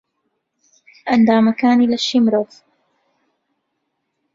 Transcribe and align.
ئەندامەکانی 1.09 1.89
لەشی 1.91 2.19
مرۆڤ 2.25 2.49